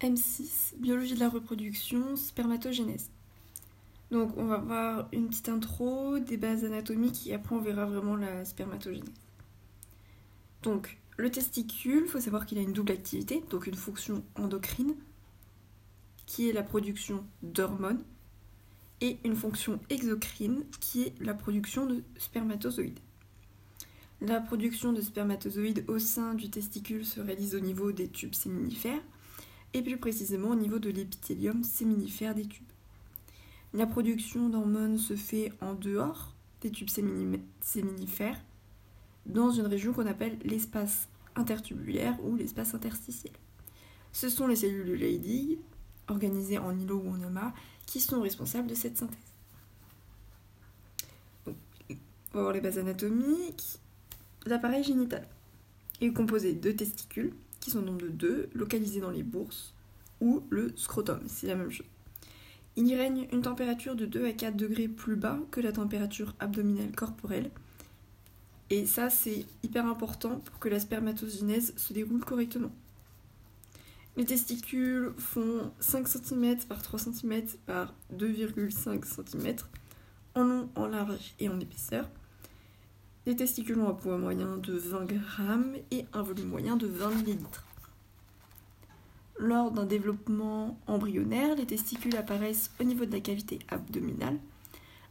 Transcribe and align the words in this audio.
M6, 0.00 0.76
biologie 0.78 1.14
de 1.14 1.20
la 1.20 1.28
reproduction, 1.28 2.16
spermatogénèse. 2.16 3.10
Donc 4.10 4.36
on 4.36 4.44
va 4.44 4.58
voir 4.58 5.08
une 5.12 5.28
petite 5.28 5.48
intro, 5.48 6.18
des 6.18 6.36
bases 6.36 6.64
anatomiques 6.64 7.26
et 7.26 7.34
après 7.34 7.54
on 7.56 7.60
verra 7.60 7.86
vraiment 7.86 8.16
la 8.16 8.44
spermatogénèse. 8.44 9.10
Donc 10.62 10.98
le 11.16 11.30
testicule, 11.30 12.02
il 12.04 12.10
faut 12.10 12.20
savoir 12.20 12.44
qu'il 12.46 12.58
a 12.58 12.60
une 12.60 12.72
double 12.72 12.92
activité, 12.92 13.42
donc 13.50 13.66
une 13.66 13.74
fonction 13.74 14.22
endocrine, 14.36 14.94
qui 16.26 16.48
est 16.48 16.52
la 16.52 16.62
production 16.62 17.24
d'hormones, 17.42 18.02
et 19.00 19.18
une 19.24 19.36
fonction 19.36 19.78
exocrine, 19.90 20.64
qui 20.80 21.02
est 21.02 21.14
la 21.20 21.34
production 21.34 21.86
de 21.86 22.02
spermatozoïdes. 22.18 22.98
La 24.20 24.40
production 24.40 24.92
de 24.92 25.00
spermatozoïdes 25.00 25.84
au 25.88 25.98
sein 25.98 26.34
du 26.34 26.50
testicule 26.50 27.04
se 27.04 27.20
réalise 27.20 27.54
au 27.54 27.60
niveau 27.60 27.92
des 27.92 28.08
tubes 28.08 28.34
séminifères, 28.34 29.02
et 29.76 29.82
plus 29.82 29.98
précisément 29.98 30.48
au 30.48 30.54
niveau 30.54 30.78
de 30.78 30.88
l'épithélium 30.88 31.62
séminifère 31.62 32.34
des 32.34 32.46
tubes. 32.46 32.64
La 33.74 33.86
production 33.86 34.48
d'hormones 34.48 34.96
se 34.96 35.16
fait 35.16 35.52
en 35.60 35.74
dehors 35.74 36.34
des 36.62 36.70
tubes 36.70 36.88
séminifères, 37.60 38.40
dans 39.26 39.50
une 39.50 39.66
région 39.66 39.92
qu'on 39.92 40.06
appelle 40.06 40.38
l'espace 40.44 41.08
intertubulaire 41.34 42.16
ou 42.24 42.36
l'espace 42.36 42.74
interstitiel. 42.74 43.34
Ce 44.12 44.30
sont 44.30 44.46
les 44.46 44.56
cellules 44.56 44.86
de 44.86 44.94
Leydig, 44.94 45.58
organisées 46.08 46.58
en 46.58 46.78
îlots 46.78 47.02
ou 47.04 47.10
en 47.10 47.22
amas, 47.22 47.52
qui 47.84 48.00
sont 48.00 48.22
responsables 48.22 48.68
de 48.68 48.74
cette 48.74 48.96
synthèse. 48.96 49.18
on 51.46 52.38
va 52.38 52.40
voir 52.40 52.52
les 52.52 52.62
bases 52.62 52.78
anatomiques. 52.78 53.78
L'appareil 54.46 54.84
génital 54.84 55.26
est 56.00 56.12
composé 56.12 56.54
de 56.54 56.72
testicules, 56.72 57.34
qui 57.66 57.72
sont 57.72 57.82
nombre 57.82 58.02
de 58.02 58.10
deux, 58.10 58.48
localisés 58.54 59.00
dans 59.00 59.10
les 59.10 59.24
bourses, 59.24 59.74
ou 60.20 60.44
le 60.50 60.72
scrotum, 60.76 61.18
c'est 61.26 61.48
la 61.48 61.56
même 61.56 61.72
chose. 61.72 61.86
Il 62.76 62.86
y 62.86 62.94
règne 62.94 63.26
une 63.32 63.42
température 63.42 63.96
de 63.96 64.06
2 64.06 64.24
à 64.24 64.32
4 64.32 64.56
degrés 64.56 64.86
plus 64.86 65.16
bas 65.16 65.40
que 65.50 65.60
la 65.60 65.72
température 65.72 66.36
abdominale 66.38 66.94
corporelle. 66.94 67.50
Et 68.70 68.86
ça, 68.86 69.10
c'est 69.10 69.46
hyper 69.64 69.84
important 69.84 70.38
pour 70.38 70.60
que 70.60 70.68
la 70.68 70.78
spermatogénèse 70.78 71.74
se 71.76 71.92
déroule 71.92 72.24
correctement. 72.24 72.70
Les 74.16 74.24
testicules 74.24 75.12
font 75.18 75.72
5 75.80 76.06
cm 76.06 76.58
par 76.68 76.82
3 76.82 77.00
cm 77.00 77.46
par 77.66 77.94
2,5 78.16 79.04
cm 79.04 79.56
en 80.36 80.44
long, 80.44 80.68
en 80.76 80.86
large 80.86 81.34
et 81.40 81.48
en 81.48 81.58
épaisseur. 81.58 82.08
Les 83.26 83.34
testicules 83.34 83.80
ont 83.80 83.88
un 83.88 83.94
poids 83.94 84.18
moyen 84.18 84.56
de 84.56 84.74
20 84.74 85.10
g 85.10 85.18
et 85.90 86.06
un 86.12 86.22
volume 86.22 86.46
moyen 86.46 86.76
de 86.76 86.86
20 86.86 87.10
ml. 87.24 87.65
Lors 89.38 89.70
d'un 89.70 89.84
développement 89.84 90.78
embryonnaire, 90.86 91.56
les 91.56 91.66
testicules 91.66 92.16
apparaissent 92.16 92.70
au 92.80 92.84
niveau 92.84 93.04
de 93.04 93.12
la 93.12 93.20
cavité 93.20 93.58
abdominale. 93.68 94.38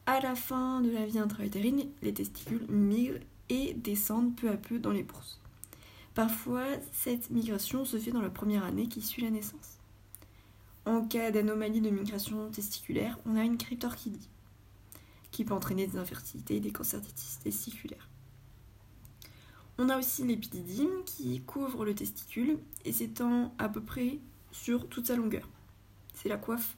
À 0.07 0.19
la 0.19 0.35
fin 0.35 0.81
de 0.81 0.89
la 0.89 1.05
vie 1.05 1.19
intra-utérine, 1.19 1.85
les 2.01 2.13
testicules 2.13 2.65
migrent 2.69 3.19
et 3.49 3.73
descendent 3.75 4.35
peu 4.35 4.49
à 4.49 4.57
peu 4.57 4.79
dans 4.79 4.91
les 4.91 5.03
bourses. 5.03 5.39
Parfois, 6.15 6.65
cette 6.91 7.29
migration 7.29 7.85
se 7.85 7.97
fait 7.97 8.11
dans 8.11 8.21
la 8.21 8.29
première 8.29 8.63
année 8.63 8.87
qui 8.87 9.01
suit 9.01 9.21
la 9.21 9.29
naissance. 9.29 9.77
En 10.85 11.05
cas 11.05 11.31
d'anomalie 11.31 11.81
de 11.81 11.89
migration 11.89 12.49
testiculaire, 12.49 13.19
on 13.25 13.35
a 13.35 13.43
une 13.43 13.57
cryptorchidie 13.57 14.29
qui 15.31 15.43
peut 15.43 15.53
entraîner 15.53 15.85
des 15.85 15.97
infertilités 15.97 16.55
et 16.55 16.59
des 16.59 16.71
cancers 16.71 17.01
testiculaires. 17.43 18.07
On 19.77 19.89
a 19.89 19.97
aussi 19.97 20.23
l'épididyme 20.23 21.03
qui 21.05 21.41
couvre 21.41 21.83
le 21.83 21.93
testicule 21.93 22.57
et 22.85 22.93
s'étend 22.93 23.53
à 23.57 23.67
peu 23.67 23.81
près 23.81 24.19
sur 24.51 24.87
toute 24.87 25.07
sa 25.07 25.15
longueur. 25.15 25.47
C'est 26.13 26.29
la 26.29 26.37
coiffe. 26.37 26.77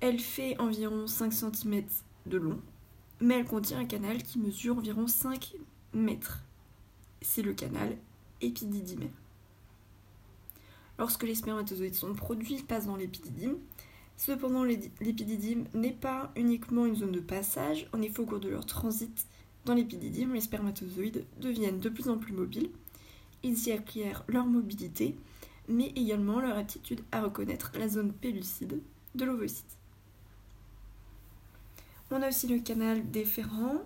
Elle 0.00 0.20
fait 0.20 0.58
environ 0.60 1.06
5 1.06 1.32
cm 1.32 1.84
de 2.26 2.36
long, 2.36 2.60
mais 3.20 3.38
elle 3.38 3.46
contient 3.46 3.78
un 3.78 3.86
canal 3.86 4.22
qui 4.22 4.38
mesure 4.38 4.76
environ 4.76 5.06
5 5.06 5.54
mètres. 5.94 6.40
C'est 7.22 7.42
le 7.42 7.54
canal 7.54 7.96
épididymaire. 8.42 9.08
Lorsque 10.98 11.22
les 11.22 11.34
spermatozoïdes 11.34 11.94
sont 11.94 12.14
produits, 12.14 12.56
ils 12.56 12.66
passent 12.66 12.86
dans 12.86 12.96
l'épididyme 12.96 13.56
Cependant, 14.16 14.62
l'épididyme 14.62 15.64
n'est 15.74 15.92
pas 15.92 16.32
uniquement 16.36 16.86
une 16.86 16.94
zone 16.94 17.12
de 17.12 17.20
passage. 17.20 17.88
En 17.92 18.00
effet, 18.00 18.20
au 18.20 18.26
cours 18.26 18.40
de 18.40 18.48
leur 18.48 18.64
transit 18.64 19.26
dans 19.64 19.74
l'épididyme, 19.74 20.34
les 20.34 20.40
spermatozoïdes 20.40 21.24
deviennent 21.40 21.80
de 21.80 21.88
plus 21.88 22.08
en 22.08 22.18
plus 22.18 22.32
mobiles. 22.32 22.70
Ils 23.42 23.68
y 23.68 23.72
acquièrent 23.72 24.24
leur 24.28 24.46
mobilité, 24.46 25.16
mais 25.68 25.92
également 25.96 26.40
leur 26.40 26.58
aptitude 26.58 27.00
à 27.12 27.22
reconnaître 27.22 27.72
la 27.78 27.88
zone 27.88 28.12
pellucide 28.12 28.80
de 29.14 29.24
l'ovocyte. 29.24 29.78
On 32.10 32.20
a 32.22 32.28
aussi 32.28 32.46
le 32.46 32.58
canal 32.60 33.10
déférent 33.10 33.82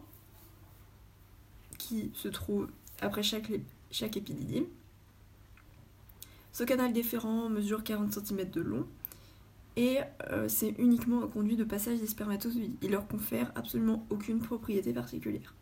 qui 1.78 2.10
se 2.14 2.28
trouve 2.28 2.68
après 3.00 3.22
chaque, 3.22 3.50
épididyme. 4.16 4.66
Ce 6.52 6.64
canal 6.64 6.92
déférent 6.92 7.48
mesure 7.48 7.84
40 7.84 8.12
cm 8.12 8.50
de 8.50 8.60
long 8.60 8.86
et 9.76 9.98
euh, 10.30 10.48
c'est 10.48 10.74
uniquement 10.78 11.22
un 11.22 11.28
conduit 11.28 11.54
de 11.54 11.62
passage 11.62 12.00
des 12.00 12.08
spermatozoïdes. 12.08 12.76
Il 12.82 12.90
leur 12.90 13.06
confère 13.06 13.52
absolument 13.54 14.04
aucune 14.10 14.40
propriété 14.40 14.92
particulière. 14.92 15.54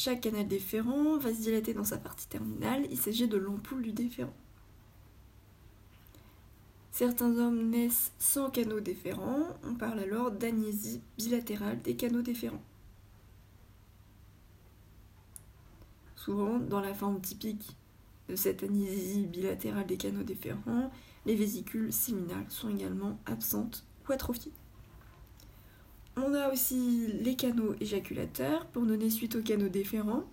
Chaque 0.00 0.20
canal 0.20 0.46
déférent 0.46 1.18
va 1.18 1.34
se 1.34 1.40
dilater 1.40 1.74
dans 1.74 1.82
sa 1.82 1.98
partie 1.98 2.28
terminale, 2.28 2.86
il 2.88 2.96
s'agit 2.96 3.26
de 3.26 3.36
l'ampoule 3.36 3.82
du 3.82 3.90
déférent. 3.90 4.32
Certains 6.92 7.36
hommes 7.36 7.70
naissent 7.70 8.12
sans 8.20 8.48
canaux 8.48 8.78
déférents, 8.78 9.48
on 9.64 9.74
parle 9.74 9.98
alors 9.98 10.30
d'agnésie 10.30 11.00
bilatérale 11.16 11.82
des 11.82 11.96
canaux 11.96 12.22
déférents. 12.22 12.62
Souvent, 16.14 16.60
dans 16.60 16.80
la 16.80 16.94
forme 16.94 17.20
typique 17.20 17.76
de 18.28 18.36
cette 18.36 18.62
agnésie 18.62 19.26
bilatérale 19.26 19.88
des 19.88 19.96
canaux 19.96 20.22
déférents, 20.22 20.92
les 21.26 21.34
vésicules 21.34 21.92
séminales 21.92 22.46
sont 22.50 22.70
également 22.70 23.18
absentes 23.26 23.84
ou 24.08 24.12
atrophiées. 24.12 24.52
Aussi 26.52 27.06
les 27.20 27.36
canaux 27.36 27.74
éjaculateurs 27.80 28.66
pour 28.66 28.86
donner 28.86 29.10
suite 29.10 29.36
aux 29.36 29.42
canaux 29.42 29.68
déférents. 29.68 30.24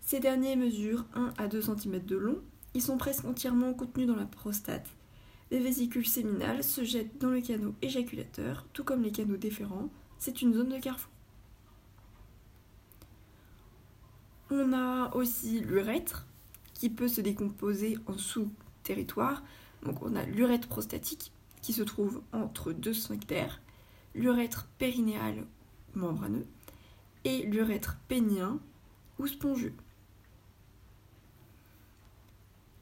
Ces 0.00 0.20
derniers 0.20 0.56
mesurent 0.56 1.06
1 1.14 1.34
à 1.38 1.48
2 1.48 1.62
cm 1.62 2.04
de 2.04 2.16
long. 2.16 2.38
Ils 2.74 2.82
sont 2.82 2.96
presque 2.96 3.24
entièrement 3.24 3.74
contenus 3.74 4.06
dans 4.06 4.16
la 4.16 4.26
prostate. 4.26 4.86
Les 5.50 5.58
vésicules 5.58 6.06
séminales 6.06 6.62
se 6.62 6.84
jettent 6.84 7.18
dans 7.18 7.30
le 7.30 7.40
canot 7.40 7.74
éjaculateur, 7.82 8.66
tout 8.72 8.84
comme 8.84 9.02
les 9.02 9.12
canaux 9.12 9.36
déférents. 9.36 9.88
C'est 10.18 10.42
une 10.42 10.54
zone 10.54 10.68
de 10.68 10.78
carrefour. 10.78 11.10
On 14.50 14.72
a 14.72 15.14
aussi 15.14 15.60
l'urètre, 15.60 16.26
qui 16.74 16.88
peut 16.88 17.08
se 17.08 17.20
décomposer 17.20 17.98
en 18.06 18.16
sous-territoire 18.16 19.42
donc 19.86 20.02
on 20.02 20.16
a 20.16 20.24
l'urètre 20.24 20.68
prostatique 20.68 21.32
qui 21.62 21.72
se 21.72 21.82
trouve 21.82 22.22
entre 22.32 22.72
deux 22.72 22.94
sphincters, 22.94 23.60
l'urètre 24.16 24.66
périnéal 24.78 25.46
membraneux 25.94 26.46
et 27.24 27.42
l'urètre 27.42 27.98
pénien 28.08 28.58
ou 29.18 29.26
spongieux. 29.26 29.74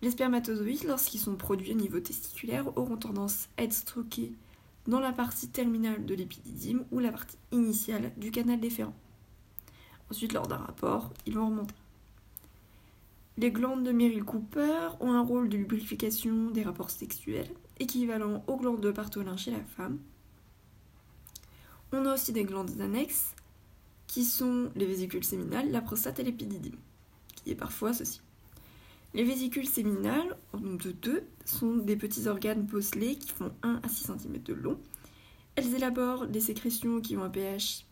Les 0.03 0.11
spermatozoïdes, 0.11 0.84
lorsqu'ils 0.84 1.21
sont 1.21 1.37
produits 1.37 1.72
au 1.72 1.77
niveau 1.77 1.99
testiculaire, 1.99 2.77
auront 2.77 2.97
tendance 2.97 3.49
à 3.56 3.62
être 3.62 3.72
stockés 3.72 4.33
dans 4.87 5.00
la 5.00 5.12
partie 5.12 5.49
terminale 5.49 6.05
de 6.05 6.15
l'épididyme 6.15 6.84
ou 6.91 6.99
la 6.99 7.11
partie 7.11 7.39
initiale 7.53 8.12
du 8.16 8.31
canal 8.31 8.61
déférent. 8.61 8.95
Ensuite, 10.11 10.34
lors 10.34 10.47
d'un 10.47 10.59
rapport, 10.59 11.11
ils 11.27 11.34
vont 11.34 11.47
remonter. 11.47 11.75
Les 13.39 13.51
glandes 13.51 13.83
de 13.83 13.93
Meryl 13.93 14.25
Cooper 14.25 14.91
ont 15.01 15.13
un 15.13 15.22
rôle 15.22 15.48
de 15.48 15.57
lubrification 15.57 16.51
des 16.51 16.63
rapports 16.63 16.91
sexuels, 16.91 17.51
équivalent 17.80 18.45
aux 18.47 18.57
glandes 18.57 18.80
de 18.80 18.92
Bartholin 18.92 19.37
chez 19.37 19.51
la 19.51 19.65
femme. 19.65 19.98
On 21.96 22.06
a 22.06 22.14
aussi 22.14 22.32
des 22.32 22.42
glandes 22.42 22.80
annexes, 22.80 23.34
qui 24.08 24.24
sont 24.24 24.68
les 24.74 24.84
vésicules 24.84 25.22
séminales, 25.22 25.70
la 25.70 25.80
prostate 25.80 26.18
et 26.18 26.24
l'épididyme, 26.24 26.76
qui 27.36 27.52
est 27.52 27.54
parfois 27.54 27.91
associé. 27.91 28.20
Les 29.14 29.22
vésicules 29.22 29.68
séminales, 29.68 30.36
en 30.52 30.58
nombre 30.58 30.82
de 30.84 30.91
deux, 30.91 31.22
sont 31.44 31.76
des 31.76 31.94
petits 31.94 32.26
organes 32.26 32.62
bosselés 32.62 33.14
qui 33.14 33.30
font 33.30 33.52
1 33.62 33.80
à 33.84 33.88
6 33.88 34.06
cm 34.06 34.42
de 34.42 34.54
long. 34.54 34.80
Elles 35.54 35.72
élaborent 35.72 36.26
des 36.26 36.41
sécrétions 36.41 37.00
qui 37.00 37.16
ont 37.16 37.22
un 37.22 37.30
pH 37.30 37.86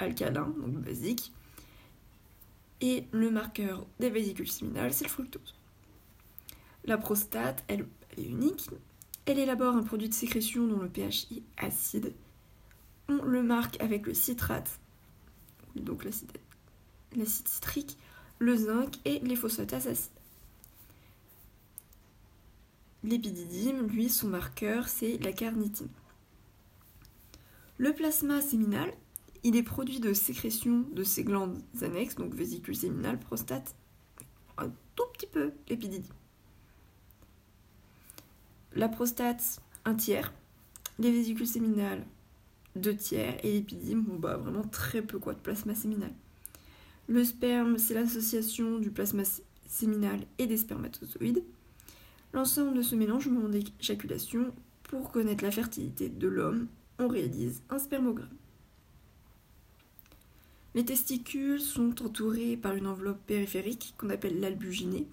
alcalin, 0.00 0.52
donc 0.58 0.80
basique, 0.80 1.32
et 2.80 3.04
le 3.12 3.30
marqueur 3.30 3.86
des 4.00 4.10
vésicules 4.10 4.50
séminales, 4.50 4.92
c'est 4.92 5.04
le 5.04 5.10
fructose. 5.10 5.54
La 6.84 6.98
prostate, 6.98 7.62
elle, 7.68 7.86
est 8.18 8.24
unique. 8.24 8.68
Elle 9.26 9.38
élabore 9.38 9.76
un 9.76 9.84
produit 9.84 10.08
de 10.08 10.14
sécrétion 10.14 10.66
dont 10.66 10.80
le 10.80 10.88
pH 10.88 11.28
est 11.30 11.42
acide. 11.58 12.12
Le 13.18 13.42
marque 13.42 13.80
avec 13.80 14.06
le 14.06 14.14
citrate, 14.14 14.78
donc 15.74 16.04
l'acide 16.04 16.30
citrique, 17.48 17.98
le 18.38 18.56
zinc 18.56 18.98
et 19.04 19.18
les 19.20 19.34
phosphatases 19.34 19.88
acides. 19.88 20.12
l'épididyme, 23.02 23.86
lui, 23.86 24.08
son 24.08 24.28
marqueur, 24.28 24.88
c'est 24.88 25.18
la 25.18 25.32
carnitine. 25.32 25.88
Le 27.78 27.92
plasma 27.92 28.40
séminal, 28.40 28.92
il 29.42 29.56
est 29.56 29.62
produit 29.62 30.00
de 30.00 30.12
sécrétion 30.12 30.84
de 30.92 31.02
ces 31.02 31.24
glandes 31.24 31.58
annexes, 31.82 32.14
donc 32.14 32.34
vésicule 32.34 32.76
séminale, 32.76 33.18
prostate, 33.18 33.74
un 34.58 34.70
tout 34.94 35.06
petit 35.14 35.26
peu 35.26 35.52
l'épididyme. 35.68 36.12
La 38.74 38.88
prostate, 38.88 39.60
un 39.84 39.94
tiers, 39.94 40.32
les 40.98 41.10
vésicules 41.10 41.46
séminales, 41.46 42.04
deux 42.80 42.96
tiers, 42.96 43.36
et 43.44 43.52
l'épididyme, 43.52 44.02
bon 44.02 44.16
bah 44.16 44.36
vraiment 44.36 44.62
très 44.62 45.02
peu 45.02 45.18
quoi 45.18 45.34
de 45.34 45.38
plasma 45.38 45.74
séminal. 45.74 46.12
Le 47.08 47.24
sperme, 47.24 47.78
c'est 47.78 47.94
l'association 47.94 48.78
du 48.78 48.90
plasma 48.90 49.22
séminal 49.66 50.20
et 50.38 50.46
des 50.46 50.56
spermatozoïdes. 50.56 51.42
L'ensemble 52.32 52.76
de 52.76 52.82
ce 52.82 52.94
mélange 52.94 53.26
au 53.26 53.48
d'éjaculation, 53.48 54.52
pour 54.84 55.10
connaître 55.10 55.44
la 55.44 55.50
fertilité 55.50 56.08
de 56.08 56.28
l'homme, 56.28 56.68
on 56.98 57.08
réalise 57.08 57.62
un 57.70 57.78
spermogramme. 57.78 58.28
Les 60.74 60.84
testicules 60.84 61.60
sont 61.60 62.00
entourés 62.04 62.56
par 62.56 62.76
une 62.76 62.86
enveloppe 62.86 63.24
périphérique 63.26 63.94
qu'on 63.98 64.10
appelle 64.10 64.38
l'albuginée. 64.38 65.06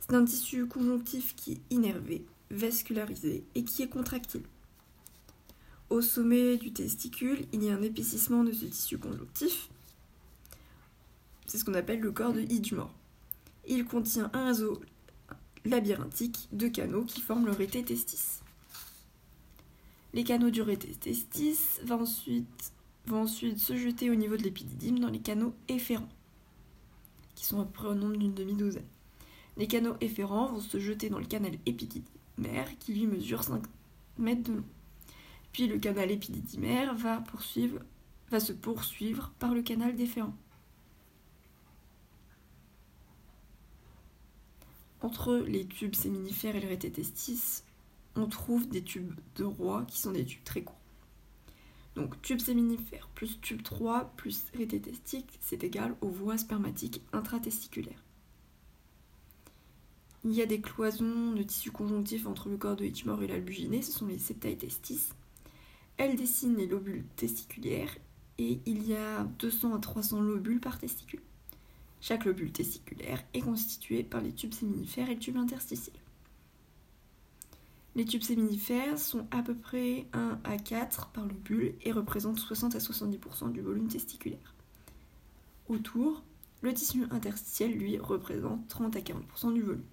C'est 0.00 0.16
un 0.16 0.24
tissu 0.24 0.66
conjonctif 0.66 1.36
qui 1.36 1.52
est 1.52 1.60
innervé, 1.70 2.24
vascularisé 2.50 3.44
et 3.54 3.62
qui 3.62 3.82
est 3.82 3.88
contractile. 3.88 4.42
Au 5.90 6.02
sommet 6.02 6.58
du 6.58 6.70
testicule, 6.70 7.46
il 7.52 7.64
y 7.64 7.70
a 7.70 7.74
un 7.74 7.80
épaississement 7.80 8.44
de 8.44 8.52
ce 8.52 8.66
tissu 8.66 8.98
conjonctif. 8.98 9.70
C'est 11.46 11.56
ce 11.56 11.64
qu'on 11.64 11.72
appelle 11.72 12.00
le 12.00 12.12
corps 12.12 12.34
de 12.34 12.42
Hidjmore. 12.42 12.92
Il 13.66 13.86
contient 13.86 14.30
un 14.34 14.48
réseau 14.48 14.82
labyrinthique 15.64 16.48
de 16.52 16.68
canaux 16.68 17.04
qui 17.04 17.22
forment 17.22 17.46
le 17.46 17.52
rété 17.52 17.82
testis. 17.82 18.40
Les 20.12 20.24
canaux 20.24 20.50
du 20.50 20.60
rété 20.60 20.88
testis 20.88 21.80
vont 21.84 22.02
ensuite, 22.02 22.72
vont 23.06 23.22
ensuite 23.22 23.58
se 23.58 23.74
jeter 23.74 24.10
au 24.10 24.14
niveau 24.14 24.36
de 24.36 24.42
l'épididyme 24.42 24.98
dans 24.98 25.08
les 25.08 25.20
canaux 25.20 25.54
efférents, 25.68 26.08
qui 27.34 27.46
sont 27.46 27.60
à 27.60 27.64
peu 27.64 27.72
près 27.72 27.88
au 27.88 27.94
nombre 27.94 28.16
d'une 28.16 28.34
demi-douzaine. 28.34 28.86
Les 29.56 29.66
canaux 29.66 29.96
efférents 30.02 30.52
vont 30.52 30.60
se 30.60 30.78
jeter 30.78 31.08
dans 31.08 31.18
le 31.18 31.26
canal 31.26 31.52
épididymaire 31.64 32.78
qui 32.78 32.92
lui 32.92 33.06
mesure 33.06 33.42
5 33.42 33.62
mètres 34.18 34.42
de 34.42 34.52
long. 34.56 34.64
Puis 35.52 35.66
le 35.66 35.78
canal 35.78 36.10
poursuivre, 37.26 37.80
va 38.30 38.40
se 38.40 38.52
poursuivre 38.52 39.32
par 39.38 39.54
le 39.54 39.62
canal 39.62 39.96
déférent. 39.96 40.34
Entre 45.00 45.36
les 45.36 45.66
tubes 45.66 45.94
séminifères 45.94 46.56
et 46.56 46.60
le 46.60 46.68
rététestis, 46.68 47.62
on 48.16 48.26
trouve 48.26 48.68
des 48.68 48.82
tubes 48.82 49.14
de 49.36 49.44
roi 49.44 49.84
qui 49.86 49.98
sont 49.98 50.12
des 50.12 50.24
tubes 50.24 50.44
très 50.44 50.62
courts. 50.62 50.78
Donc 51.94 52.20
tube 52.22 52.40
séminifère 52.40 53.08
plus 53.14 53.40
tube 53.40 53.62
3 53.62 54.12
plus 54.16 54.44
rététestique, 54.56 55.38
c'est 55.40 55.64
égal 55.64 55.96
aux 56.00 56.08
voies 56.08 56.38
spermatiques 56.38 57.02
intratesticulaires. 57.12 58.04
Il 60.24 60.32
y 60.32 60.42
a 60.42 60.46
des 60.46 60.60
cloisons 60.60 61.32
de 61.32 61.42
tissu 61.42 61.70
conjonctif 61.70 62.26
entre 62.26 62.48
le 62.48 62.56
corps 62.56 62.76
de 62.76 62.84
Hitchmore 62.84 63.22
et 63.22 63.28
l'albuginée, 63.28 63.82
ce 63.82 63.92
sont 63.92 64.06
les 64.06 64.18
septae 64.18 64.56
testis. 64.56 65.10
Elles 65.98 66.16
dessinent 66.16 66.56
les 66.56 66.66
lobules 66.66 67.04
testiculaires 67.16 67.94
et 68.38 68.60
il 68.66 68.86
y 68.86 68.94
a 68.94 69.24
200 69.40 69.74
à 69.74 69.78
300 69.78 70.20
lobules 70.20 70.60
par 70.60 70.78
testicule. 70.78 71.20
Chaque 72.00 72.24
lobule 72.24 72.52
testiculaire 72.52 73.22
est 73.34 73.40
constitué 73.40 74.04
par 74.04 74.20
les 74.20 74.32
tubes 74.32 74.54
séminifères 74.54 75.10
et 75.10 75.14
le 75.14 75.20
tube 75.20 75.36
interstitiel. 75.36 75.96
Les 77.96 78.04
tubes 78.04 78.22
séminifères 78.22 78.96
sont 78.96 79.26
à 79.32 79.42
peu 79.42 79.56
près 79.56 80.06
1 80.12 80.38
à 80.44 80.56
4 80.56 81.08
par 81.08 81.26
lobule 81.26 81.74
et 81.82 81.90
représentent 81.90 82.38
60 82.38 82.76
à 82.76 82.78
70% 82.78 83.50
du 83.50 83.60
volume 83.60 83.88
testiculaire. 83.88 84.54
Autour, 85.68 86.22
le 86.62 86.72
tissu 86.72 87.04
interstitiel, 87.10 87.72
lui, 87.72 87.98
représente 87.98 88.68
30 88.68 88.94
à 88.94 89.00
40% 89.00 89.52
du 89.52 89.62
volume. 89.62 89.84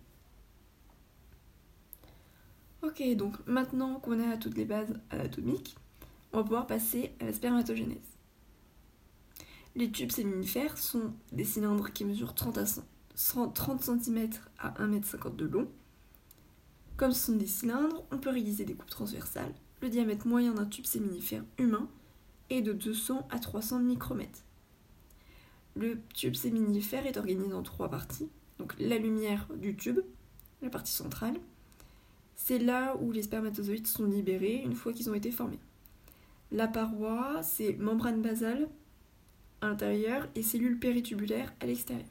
Ok, 2.83 3.01
donc 3.15 3.35
maintenant 3.47 3.99
qu'on 3.99 4.19
a 4.19 4.37
toutes 4.37 4.55
les 4.55 4.65
bases 4.65 4.99
anatomiques, 5.09 5.75
on 6.35 6.39
va 6.39 6.43
pouvoir 6.43 6.67
passer 6.67 7.13
à 7.21 7.25
la 7.25 7.33
spermatogénèse. 7.33 7.97
Les 9.75 9.89
tubes 9.89 10.11
séminifères 10.11 10.77
sont 10.77 11.13
des 11.31 11.45
cylindres 11.45 11.93
qui 11.93 12.03
mesurent 12.03 12.35
30, 12.35 12.57
à 12.57 12.65
30 13.53 13.81
cm 13.81 14.29
à 14.59 14.71
1,50 14.71 15.27
m 15.27 15.35
de 15.37 15.45
long. 15.45 15.69
Comme 16.97 17.13
ce 17.13 17.27
sont 17.27 17.37
des 17.37 17.47
cylindres, 17.47 18.03
on 18.11 18.17
peut 18.17 18.31
réaliser 18.31 18.65
des 18.65 18.73
coupes 18.73 18.89
transversales. 18.89 19.53
Le 19.81 19.87
diamètre 19.87 20.27
moyen 20.27 20.53
d'un 20.53 20.65
tube 20.65 20.85
séminifère 20.85 21.43
humain 21.57 21.87
est 22.49 22.61
de 22.61 22.73
200 22.73 23.27
à 23.31 23.39
300 23.39 23.79
micromètres. 23.79 24.43
Le 25.77 25.99
tube 26.13 26.35
séminifère 26.35 27.05
est 27.05 27.17
organisé 27.17 27.53
en 27.53 27.63
trois 27.63 27.89
parties. 27.89 28.29
Donc 28.59 28.75
la 28.77 28.97
lumière 28.97 29.47
du 29.55 29.75
tube, 29.77 29.99
la 30.61 30.69
partie 30.69 30.91
centrale, 30.91 31.37
c'est 32.35 32.59
là 32.59 32.97
où 33.01 33.13
les 33.13 33.23
spermatozoïdes 33.23 33.87
sont 33.87 34.05
libérés 34.05 34.61
une 34.65 34.75
fois 34.75 34.91
qu'ils 34.91 35.09
ont 35.09 35.13
été 35.13 35.31
formés. 35.31 35.59
La 36.55 36.69
paroi, 36.69 37.43
c'est 37.43 37.73
membrane 37.73 38.21
basale 38.21 38.69
à 39.59 39.67
l'intérieur 39.67 40.25
et 40.35 40.41
cellules 40.41 40.79
péritubulaires 40.79 41.53
à 41.59 41.65
l'extérieur. 41.65 42.07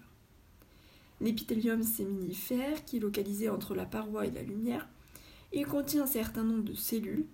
L'épithélium 1.23 1.83
séminifère, 1.83 2.85
qui 2.85 2.99
est 2.99 3.01
localisé 3.01 3.49
entre 3.49 3.75
la 3.75 3.87
paroi 3.87 4.27
et 4.27 4.31
la 4.31 4.43
lumière, 4.43 4.87
il 5.55 5.65
contient 5.65 6.03
un 6.03 6.07
certain 6.07 6.45
nombre 6.45 6.65
de 6.65 6.75
cellules. 6.75 7.25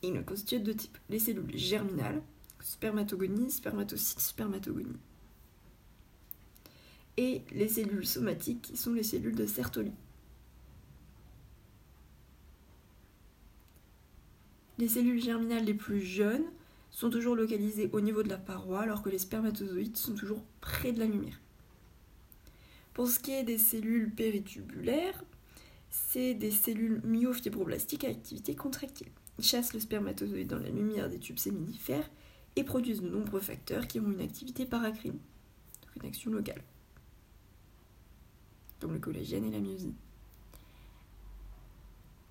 Il 0.00 0.16
est 0.16 0.24
constitué 0.24 0.58
de 0.58 0.64
deux 0.64 0.74
types 0.74 0.96
les 1.10 1.18
cellules 1.18 1.54
germinales, 1.54 2.22
spermatogonie, 2.62 3.50
spermatocyte, 3.50 4.18
spermatogonie, 4.18 4.96
et 7.18 7.42
les 7.52 7.68
cellules 7.68 8.06
somatiques, 8.06 8.62
qui 8.62 8.78
sont 8.78 8.94
les 8.94 9.02
cellules 9.02 9.36
de 9.36 9.44
Sertoli. 9.44 9.92
Les 14.78 14.88
cellules 14.88 15.22
germinales 15.22 15.64
les 15.64 15.74
plus 15.74 16.02
jeunes 16.02 16.44
sont 16.90 17.10
toujours 17.10 17.34
localisés 17.34 17.88
au 17.92 18.00
niveau 18.00 18.22
de 18.22 18.28
la 18.28 18.36
paroi 18.36 18.80
alors 18.80 19.02
que 19.02 19.08
les 19.08 19.18
spermatozoïdes 19.18 19.96
sont 19.96 20.14
toujours 20.14 20.42
près 20.60 20.92
de 20.92 20.98
la 20.98 21.06
lumière. 21.06 21.40
Pour 22.92 23.08
ce 23.08 23.18
qui 23.18 23.32
est 23.32 23.42
des 23.42 23.58
cellules 23.58 24.10
péritubulaires, 24.10 25.22
c'est 25.90 26.34
des 26.34 26.50
cellules 26.50 27.00
myofibroblastiques 27.04 28.04
à 28.04 28.08
activité 28.08 28.54
contractile. 28.54 29.08
Ils 29.38 29.44
chassent 29.44 29.74
le 29.74 29.80
spermatozoïde 29.80 30.48
dans 30.48 30.58
la 30.58 30.70
lumière 30.70 31.10
des 31.10 31.18
tubes 31.18 31.38
séminifères 31.38 32.10
et 32.56 32.64
produisent 32.64 33.02
de 33.02 33.08
nombreux 33.08 33.40
facteurs 33.40 33.86
qui 33.86 34.00
ont 34.00 34.10
une 34.10 34.20
activité 34.20 34.64
paracrine, 34.64 35.18
une 35.96 36.08
action 36.08 36.30
locale, 36.30 36.62
comme 38.80 38.94
le 38.94 38.98
collagène 38.98 39.44
et 39.44 39.50
la 39.50 39.60
myosine. 39.60 39.94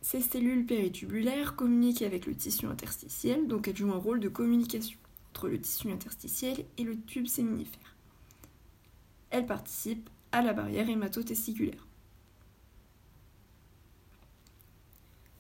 Ces 0.06 0.22
cellules 0.22 0.68
péritubulaires 0.68 1.56
communiquent 1.56 2.04
avec 2.04 2.28
le 2.28 2.36
tissu 2.36 2.68
interstitiel, 2.68 3.48
donc 3.48 3.68
elles 3.68 3.76
jouent 3.76 3.92
un 3.92 3.98
rôle 3.98 4.20
de 4.20 4.30
communication 4.30 5.00
entre 5.32 5.50
le 5.50 5.60
tissu 5.60 5.90
interstitiel 5.90 6.64
et 6.78 6.84
le 6.84 6.96
tube 6.96 7.26
séminifère. 7.26 7.96
Elles 9.32 9.48
participent 9.48 10.08
à 10.32 10.44
la 10.44 10.54
barrière 10.54 10.88
hématotesticulaire. 10.88 11.88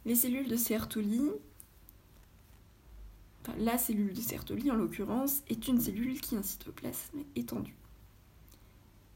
Les 0.03 0.15
cellules 0.15 0.47
de 0.47 0.55
Sertoli, 0.55 1.29
la 3.59 3.77
cellule 3.77 4.13
de 4.13 4.21
Sertoli 4.21 4.71
en 4.71 4.75
l'occurrence, 4.75 5.43
est 5.47 5.67
une 5.67 5.79
cellule 5.79 6.19
qui 6.19 6.37
a 6.37 6.39
un 6.39 6.43
cytoplasme 6.43 7.19
étendu. 7.35 7.75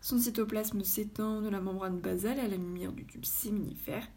Son 0.01 0.19
cytoplasme 0.19 0.83
s'étend 0.83 1.41
de 1.41 1.49
la 1.49 1.59
membrane 1.59 1.99
basale 1.99 2.39
à 2.39 2.47
la 2.47 2.55
lumière 2.55 2.93
du 2.93 3.03
tube 3.03 3.25
séminifère 3.25 4.07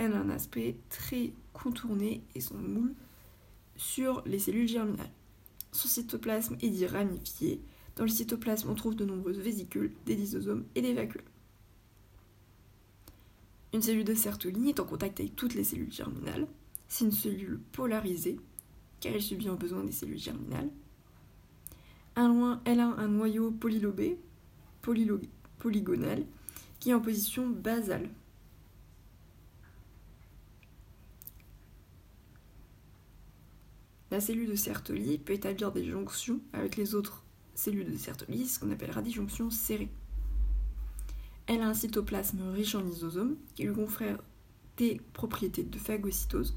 elle 0.00 0.14
a 0.14 0.18
un 0.18 0.30
aspect 0.30 0.76
très 0.88 1.34
contourné 1.52 2.22
et 2.34 2.40
son 2.40 2.56
moule 2.56 2.94
sur 3.76 4.22
les 4.24 4.38
cellules 4.38 4.66
germinales. 4.66 5.12
Son 5.72 5.88
cytoplasme 5.88 6.56
est 6.62 6.70
dit 6.70 6.86
ramifié. 6.86 7.60
Dans 7.96 8.04
le 8.04 8.08
cytoplasme, 8.08 8.70
on 8.70 8.74
trouve 8.74 8.96
de 8.96 9.04
nombreuses 9.04 9.38
vésicules, 9.38 9.92
des 10.06 10.16
lysosomes 10.16 10.64
et 10.74 10.80
des 10.80 10.94
vacuoles. 10.94 11.22
Une 13.74 13.82
cellule 13.82 14.04
de 14.04 14.14
Sertoli 14.14 14.70
est 14.70 14.80
en 14.80 14.84
contact 14.84 15.20
avec 15.20 15.36
toutes 15.36 15.54
les 15.54 15.64
cellules 15.64 15.92
germinales. 15.92 16.48
C'est 16.88 17.04
une 17.04 17.12
cellule 17.12 17.60
polarisée, 17.72 18.40
car 19.00 19.12
elle 19.12 19.22
subit 19.22 19.48
un 19.48 19.54
besoin 19.54 19.84
des 19.84 19.92
cellules 19.92 20.18
germinales. 20.18 20.70
elle 22.16 22.80
a 22.80 22.86
un 22.86 23.08
noyau 23.08 23.50
polylobé, 23.50 24.18
polygonal, 25.58 26.24
qui 26.80 26.90
est 26.90 26.94
en 26.94 27.00
position 27.00 27.50
basale. 27.50 28.08
La 34.10 34.20
cellule 34.20 34.50
de 34.50 34.56
Sertoli 34.56 35.18
peut 35.18 35.34
établir 35.34 35.70
des 35.70 35.84
jonctions 35.84 36.40
avec 36.52 36.76
les 36.76 36.96
autres 36.96 37.24
cellules 37.54 37.90
de 37.90 37.96
Sertoli, 37.96 38.46
ce 38.46 38.58
qu'on 38.58 38.72
appellera 38.72 39.02
des 39.02 39.12
jonctions 39.12 39.50
serrées. 39.50 39.90
Elle 41.46 41.62
a 41.62 41.68
un 41.68 41.74
cytoplasme 41.74 42.40
riche 42.52 42.74
en 42.74 42.80
lysosomes 42.80 43.36
qui 43.54 43.64
lui 43.64 43.74
confère 43.74 44.18
des 44.76 45.00
propriétés 45.12 45.62
de 45.62 45.78
phagocytose. 45.78 46.56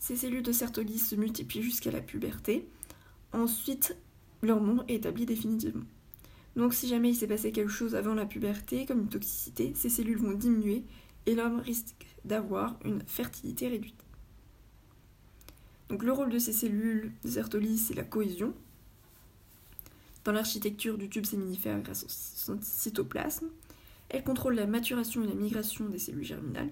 Ces 0.00 0.16
cellules 0.16 0.42
de 0.42 0.52
Sertoli 0.52 0.98
se 0.98 1.14
multiplient 1.14 1.62
jusqu'à 1.62 1.92
la 1.92 2.00
puberté. 2.00 2.66
Ensuite, 3.32 3.96
leur 4.42 4.60
nombre 4.60 4.84
est 4.88 4.94
établi 4.94 5.26
définitivement. 5.26 5.84
Donc 6.56 6.74
si 6.74 6.88
jamais 6.88 7.10
il 7.10 7.14
s'est 7.14 7.28
passé 7.28 7.52
quelque 7.52 7.70
chose 7.70 7.94
avant 7.94 8.14
la 8.14 8.26
puberté, 8.26 8.84
comme 8.86 9.00
une 9.00 9.08
toxicité, 9.08 9.72
ces 9.76 9.88
cellules 9.88 10.18
vont 10.18 10.32
diminuer 10.32 10.82
et 11.26 11.36
l'homme 11.36 11.60
risque 11.60 11.94
d'avoir 12.24 12.76
une 12.84 13.02
fertilité 13.06 13.68
réduite. 13.68 14.09
Le 15.98 16.12
rôle 16.12 16.30
de 16.30 16.38
ces 16.38 16.52
cellules 16.52 17.12
de 17.24 17.28
Sertoli, 17.28 17.76
c'est 17.76 17.94
la 17.94 18.04
cohésion. 18.04 18.54
Dans 20.24 20.32
l'architecture 20.32 20.96
du 20.96 21.08
tube 21.08 21.26
séminifère 21.26 21.80
grâce 21.80 22.04
au 22.48 22.56
cytoplasme, 22.60 23.48
elle 24.08 24.22
contrôle 24.22 24.54
la 24.54 24.66
maturation 24.66 25.24
et 25.24 25.26
la 25.26 25.34
migration 25.34 25.88
des 25.88 25.98
cellules 25.98 26.24
germinales. 26.24 26.70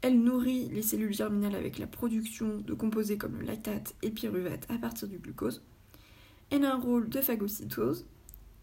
Elle 0.00 0.20
nourrit 0.20 0.68
les 0.68 0.82
cellules 0.82 1.12
germinales 1.12 1.54
avec 1.54 1.78
la 1.78 1.86
production 1.86 2.58
de 2.58 2.74
composés 2.74 3.18
comme 3.18 3.38
le 3.38 3.46
lactate 3.46 3.94
et 4.02 4.10
pyruvate 4.10 4.66
à 4.70 4.78
partir 4.78 5.06
du 5.06 5.18
glucose. 5.18 5.62
Elle 6.50 6.64
a 6.64 6.74
un 6.74 6.80
rôle 6.80 7.08
de 7.08 7.20
phagocytose. 7.20 8.06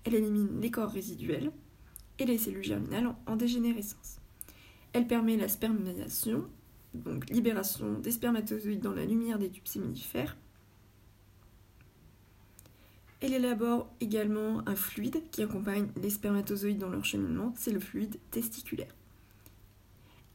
Elle 0.04 0.16
élimine 0.16 0.60
les 0.60 0.72
corps 0.72 0.92
résiduels 0.92 1.52
et 2.18 2.26
les 2.26 2.38
cellules 2.38 2.64
germinales 2.64 3.16
en 3.28 3.36
dégénérescence. 3.36 4.18
Elle 4.94 5.08
permet 5.08 5.38
la 5.38 5.48
spermisation, 5.48 6.46
donc 6.94 7.30
libération 7.30 8.00
des 8.00 8.12
spermatozoïdes 8.12 8.82
dans 8.82 8.94
la 8.94 9.06
lumière 9.06 9.40
des 9.40 9.50
tubes 9.50 9.68
séminifères. 9.68 10.38
Elle 13.22 13.34
élabore 13.34 13.90
également 14.00 14.68
un 14.68 14.76
fluide 14.76 15.22
qui 15.32 15.44
accompagne 15.44 15.90
les 16.02 16.10
spermatozoïdes 16.10 16.78
dans 16.78 16.90
leur 16.90 17.04
cheminement, 17.04 17.54
c'est 17.58 17.72
le 17.72 17.80
fluide 17.80 18.18
testiculaire. 18.32 18.96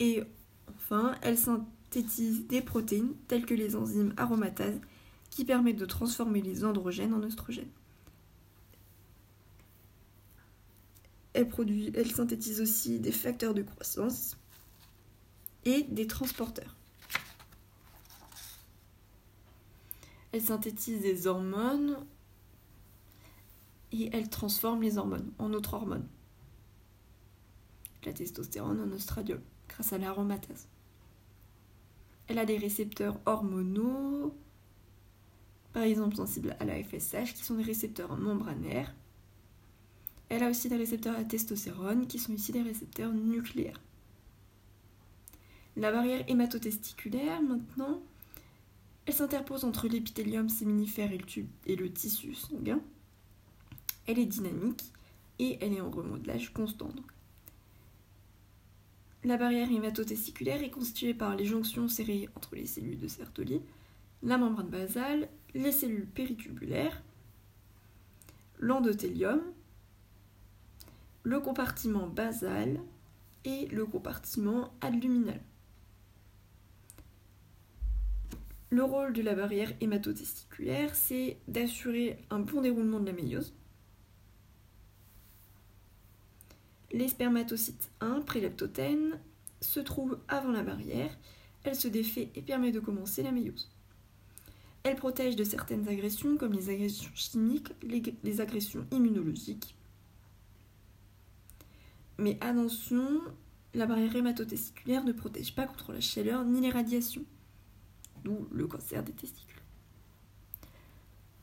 Et 0.01 0.23
enfin, 0.69 1.15
elle 1.23 1.39
synthétise 1.39 2.47
des 2.47 2.61
protéines 2.61 3.15
telles 3.27 3.47
que 3.47 3.55
les 3.55 3.75
enzymes 3.75 4.13
aromatases 4.17 4.81
qui 5.31 5.45
permettent 5.45 5.79
de 5.79 5.87
transformer 5.87 6.43
les 6.43 6.65
androgènes 6.65 7.15
en 7.15 7.23
oestrogènes. 7.23 7.71
Elle, 11.33 11.49
produit, 11.49 11.91
elle 11.95 12.11
synthétise 12.11 12.61
aussi 12.61 13.01
des 13.01 13.11
facteurs 13.11 13.55
de 13.55 13.63
croissance 13.63 14.37
et 15.65 15.85
des 15.85 16.07
transporteurs. 16.07 16.75
Elle 20.33 20.43
synthétise 20.43 21.01
des 21.01 21.27
hormones 21.27 21.97
et 23.93 24.11
elle 24.13 24.29
transforme 24.29 24.83
les 24.83 24.99
hormones 24.99 25.31
en 25.39 25.53
autres 25.53 25.75
hormones. 25.75 26.09
La 28.05 28.13
testostérone 28.13 28.81
en 28.81 28.93
oestradiol 28.93 29.41
grâce 29.69 29.93
à 29.93 29.99
l'aromatase. 29.99 30.69
Elle 32.27 32.39
a 32.39 32.45
des 32.45 32.59
récepteurs 32.59 33.19
hormonaux 33.27 34.35
par 35.75 35.83
exemple 35.83 36.15
sensibles 36.15 36.57
à 36.61 36.65
la 36.65 36.83
FSH, 36.83 37.35
qui 37.35 37.45
sont 37.45 37.57
des 37.57 37.65
récepteurs 37.65 38.17
membranaires. 38.17 38.95
Elle 40.29 40.45
a 40.45 40.49
aussi 40.49 40.69
des 40.69 40.77
récepteurs 40.77 41.17
à 41.17 41.25
testostérone, 41.25 42.07
qui 42.07 42.21
sont 42.21 42.33
ici 42.33 42.53
des 42.53 42.63
récepteurs 42.63 43.13
nucléaires. 43.13 43.81
La 45.77 45.91
barrière 45.91 46.25
hématotesticulaire, 46.29 47.43
maintenant, 47.43 48.01
elle 49.07 49.15
s'interpose 49.15 49.65
entre 49.65 49.89
l'épithélium 49.89 50.49
séminifère 50.49 51.13
et 51.13 51.19
le, 51.19 51.25
tube, 51.25 51.49
et 51.67 51.77
le 51.77 51.93
tissu 51.93 52.35
sanguin. 52.35 52.81
Elle 54.07 54.19
est 54.19 54.27
dynamique 54.27 54.85
et 55.39 55.59
elle 55.61 55.73
est 55.73 55.81
en 55.81 55.91
remodelage 55.91 56.53
constant. 56.53 56.91
La 59.25 59.37
barrière 59.37 59.71
hématotesticulaire 59.71 60.63
est 60.63 60.71
constituée 60.71 61.15
par 61.15 61.35
les 61.35 61.47
jonctions 61.47 61.89
serrées 61.89 62.29
entre 62.37 62.55
les 62.55 62.67
cellules 62.67 63.01
de 63.01 63.09
Sertoli, 63.09 63.61
la 64.23 64.39
membrane 64.39 64.69
basale 64.69 65.29
les 65.55 65.73
cellules 65.73 66.07
péritubulaires, 66.07 67.03
l'endothélium, 68.59 69.41
le 71.23 71.41
compartiment 71.41 72.07
basal 72.07 72.81
et 73.45 73.67
le 73.67 73.87
compartiment 73.87 74.75
adluminal. 74.81 75.41
Le 78.75 78.83
rôle 78.83 79.13
de 79.13 79.23
la 79.23 79.37
barrière 79.37 79.73
hématotesticulaire, 79.81 80.97
c'est 80.97 81.37
d'assurer 81.47 82.19
un 82.31 82.41
bon 82.41 82.61
déroulement 82.61 82.99
de 82.99 83.07
la 83.07 83.13
méiose. 83.13 83.55
Les 86.91 87.07
spermatocytes 87.07 87.93
1, 88.01 88.23
préleptotènes, 88.23 89.21
se 89.61 89.79
trouvent 89.79 90.19
avant 90.27 90.51
la 90.51 90.65
barrière. 90.65 91.17
Elle 91.63 91.77
se 91.77 91.87
défait 91.87 92.33
et 92.35 92.43
permet 92.43 92.73
de 92.73 92.81
commencer 92.81 93.23
la 93.23 93.31
méiose. 93.31 93.71
Elle 94.83 94.97
protège 94.97 95.37
de 95.37 95.45
certaines 95.45 95.89
agressions 95.89 96.37
comme 96.37 96.53
les 96.53 96.69
agressions 96.69 97.13
chimiques, 97.15 97.71
les, 98.25 98.41
agressions 98.41 98.89
immunologiques. 98.91 99.77
Mais 102.19 102.39
attention, 102.41 103.21
la 103.73 103.87
barrière 103.87 104.17
hématotesticulaire 104.17 105.05
ne 105.05 105.13
protège 105.13 105.55
pas 105.55 105.69
contre 105.69 105.93
la 105.93 106.01
chaleur 106.01 106.45
ni 106.45 106.61
les 106.61 106.71
radiations, 106.71 107.25
d'où 108.25 108.49
le 108.53 108.67
cancer 108.67 109.03
des 109.03 109.13
testicules. 109.13 109.63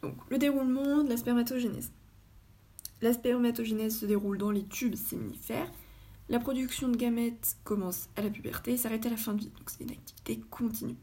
Donc, 0.01 0.15
le 0.29 0.38
déroulement 0.38 1.03
de 1.03 1.09
la 1.09 1.17
spermatogénèse. 1.17 1.91
La 3.01 3.13
spermatogénèse 3.13 4.00
se 4.00 4.05
déroule 4.05 4.38
dans 4.38 4.51
les 4.51 4.65
tubes 4.65 4.95
séminifères. 4.95 5.71
La 6.29 6.39
production 6.39 6.89
de 6.89 6.97
gamètes 6.97 7.57
commence 7.63 8.09
à 8.15 8.21
la 8.21 8.29
puberté 8.29 8.73
et 8.73 8.77
s'arrête 8.77 9.05
à 9.05 9.09
la 9.09 9.17
fin 9.17 9.33
de 9.33 9.41
vie. 9.41 9.51
Donc, 9.57 9.69
c'est 9.69 9.83
une 9.83 9.91
activité 9.91 10.39
continue. 10.50 10.97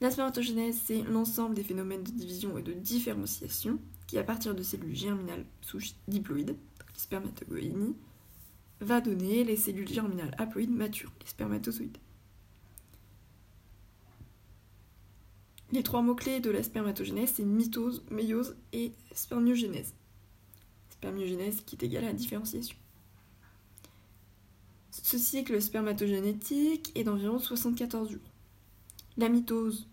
La 0.00 0.10
spermatogénèse, 0.10 0.80
c'est 0.82 1.02
l'ensemble 1.02 1.54
des 1.54 1.62
phénomènes 1.62 2.02
de 2.02 2.10
division 2.10 2.56
et 2.56 2.62
de 2.62 2.72
différenciation 2.72 3.78
qui, 4.06 4.18
à 4.18 4.24
partir 4.24 4.54
de 4.54 4.62
cellules 4.62 4.96
germinales 4.96 5.44
souches 5.60 5.94
diploïdes, 6.08 6.56
les 6.94 7.00
spermatogoïdes, 7.00 7.94
va 8.80 9.02
donner 9.02 9.44
les 9.44 9.56
cellules 9.56 9.88
germinales 9.88 10.34
haploïdes 10.38 10.74
matures, 10.74 11.12
les 11.20 11.28
spermatozoïdes. 11.28 11.98
Les 15.72 15.82
trois 15.82 16.02
mots-clés 16.02 16.40
de 16.40 16.50
la 16.50 16.62
spermatogénèse, 16.62 17.34
c'est 17.36 17.44
mitose, 17.44 18.04
méiose 18.10 18.56
et 18.72 18.92
spermiogénèse. 19.12 19.94
Spermiogénèse 20.90 21.60
qui 21.62 21.76
est 21.76 21.84
égale 21.84 22.04
à 22.04 22.08
la 22.08 22.12
différenciation. 22.12 22.76
Ce 24.90 25.18
cycle 25.18 25.62
spermatogénétique 25.62 26.90
est 26.96 27.04
d'environ 27.04 27.38
74 27.38 28.10
jours. 28.10 28.20
La 29.16 29.28
mitose, 29.28 29.88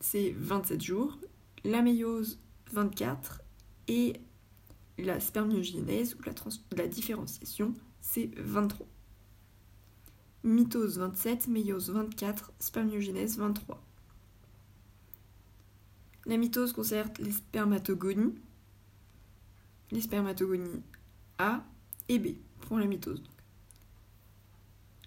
c'est 0.00 0.34
27 0.36 0.80
jours, 0.80 1.18
la 1.64 1.82
méiose 1.82 2.38
24 2.72 3.42
et 3.88 4.14
la 4.98 5.20
spermiogénèse 5.20 6.14
ou 6.14 6.22
la, 6.76 6.86
différenciation 6.86 7.74
c'est 8.00 8.30
23. 8.36 8.86
Mitose 10.44 10.98
27, 10.98 11.46
méiose 11.46 11.90
24, 11.90 12.52
spermiogénèse 12.58 13.38
23. 13.38 13.80
La 16.26 16.36
mitose 16.36 16.72
concerne 16.72 17.10
les 17.20 17.30
spermatogonies, 17.30 18.34
les 19.92 20.00
spermatogonies 20.00 20.82
A 21.38 21.62
et 22.08 22.18
B 22.18 22.36
pour 22.60 22.78
la 22.78 22.86
mitose. 22.86 23.22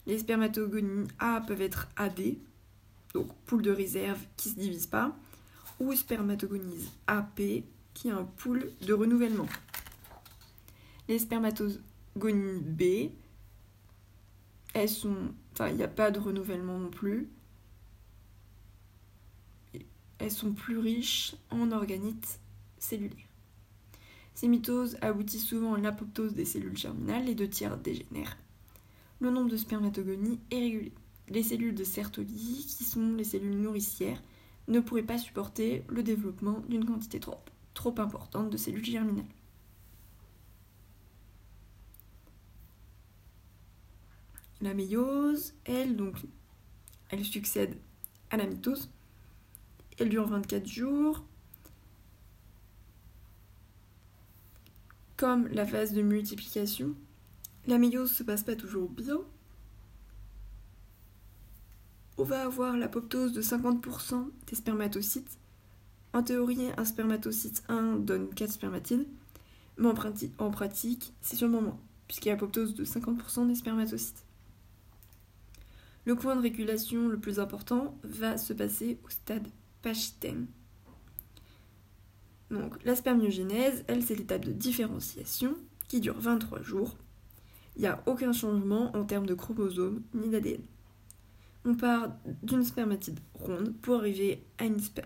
Les 0.06 0.20
spermatogonies 0.20 1.08
A 1.20 1.42
peuvent 1.42 1.62
être 1.62 1.90
AD, 1.98 2.38
donc 3.14 3.34
poule 3.46 3.62
de 3.62 3.72
réserve 3.72 4.20
qui 4.38 4.50
ne 4.50 4.54
se 4.54 4.60
divise 4.60 4.88
pas, 4.88 5.18
ou 5.80 5.94
spermatogonies 5.94 6.90
AP, 7.08 7.64
qui 7.94 8.08
est 8.08 8.12
un 8.12 8.24
pool 8.24 8.72
de 8.82 8.94
renouvellement. 8.94 9.48
Les 11.10 11.20
spermatogonies 11.20 12.62
B, 12.62 13.12
elles 14.76 14.90
sont. 14.90 15.16
Enfin, 15.54 15.70
il 15.70 15.78
n'y 15.78 15.84
a 15.84 15.88
pas 15.88 16.12
de 16.12 16.20
renouvellement 16.20 16.78
non 16.78 16.90
plus. 16.90 17.30
Elles 20.20 20.32
sont 20.32 20.54
plus 20.54 20.78
riches 20.78 21.36
en 21.50 21.72
organites 21.72 22.40
cellulaires. 22.78 23.18
Ces 24.34 24.48
mitoses 24.48 24.98
aboutissent 25.02 25.48
souvent 25.48 25.74
à 25.74 25.80
l'apoptose 25.80 26.34
des 26.34 26.46
cellules 26.46 26.78
germinales, 26.78 27.26
les 27.26 27.36
deux 27.36 27.50
tiers 27.50 27.78
dégénèrent. 27.78 28.38
Le 29.20 29.30
nombre 29.30 29.50
de 29.50 29.58
spermatogonies 29.58 30.40
est 30.52 30.60
régulé 30.60 30.92
les 31.30 31.44
cellules 31.44 31.76
de 31.76 31.84
Sertoli, 31.84 32.66
qui 32.68 32.84
sont 32.84 33.16
les 33.16 33.24
cellules 33.24 33.60
nourricières, 33.60 34.22
ne 34.68 34.80
pourraient 34.80 35.04
pas 35.04 35.18
supporter 35.18 35.84
le 35.90 36.04
développement 36.04 36.62
d'une 36.70 36.86
quantité 36.86 37.20
trop, 37.20 37.40
trop 37.74 37.96
importante 37.98 38.50
de 38.50 38.58
cellules 38.58 38.86
germinales. 38.86 39.26
La 44.66 44.74
méiose, 44.74 45.54
elle, 45.66 45.96
donc, 45.96 46.16
elle 47.12 47.24
succède 47.24 47.78
à 48.32 48.38
la 48.38 48.48
mitose. 48.48 48.90
Elle 50.00 50.10
dure 50.10 50.26
24 50.26 50.66
jours. 50.66 51.24
comme 55.18 55.48
la 55.48 55.66
phase 55.66 55.94
de 55.94 56.02
multiplication, 56.02 56.94
la 57.68 57.78
méiose 57.78 58.12
se 58.12 58.24
passe 58.24 58.44
pas 58.44 58.56
toujours 58.56 58.90
bien. 58.90 59.20
On 62.18 62.24
va 62.24 62.44
avoir 62.44 62.76
l'apoptose 62.76 63.34
de 63.34 63.42
50% 63.42 64.30
des 64.48 64.56
spermatocytes. 64.56 65.38
En 66.14 66.24
théorie, 66.24 66.70
un 66.78 66.86
spermatocyte 66.86 67.64
1 67.68 67.98
donne 67.98 68.30
4 68.34 68.52
spermatides, 68.52 69.08
mais 69.78 69.88
en, 69.88 70.52
pratique, 70.52 71.14
c'est 71.22 71.36
sûrement 71.36 71.62
moins, 71.62 71.80
puisqu'il 72.08 72.30
y 72.30 72.32
a 72.32 72.36
l'apoptose 72.36 72.74
de 72.74 72.86
50% 72.86 73.48
des 73.48 73.56
spermatocytes. 73.56 74.25
Le 76.06 76.16
point 76.16 76.36
de 76.36 76.42
régulation 76.42 77.08
le 77.08 77.20
plus 77.20 77.40
important 77.40 77.98
va 78.04 78.38
se 78.38 78.54
passer 78.54 79.00
au 79.04 79.10
stade 79.10 79.48
pachytème. 79.82 80.48
Donc 82.52 82.84
la 82.84 82.96
spermiogénèse, 82.96 83.84
elle, 83.88 84.04
c'est 84.04 84.16
l'étape 84.16 84.46
de 84.46 84.52
différenciation 84.52 85.56
qui 85.88 86.00
dure 86.00 86.20
23 86.20 86.62
jours. 86.62 86.96
Il 87.76 87.82
n'y 87.82 87.88
a 87.88 88.02
aucun 88.06 88.32
changement 88.32 88.96
en 88.96 89.04
termes 89.04 89.26
de 89.26 89.34
chromosomes 89.34 90.04
ni 90.14 90.30
d'ADN. 90.30 90.62
On 91.66 91.74
part 91.74 92.16
d'une 92.44 92.64
spermatide 92.64 93.20
ronde 93.34 93.74
pour 93.82 93.96
arriver 93.96 94.46
à, 94.60 94.66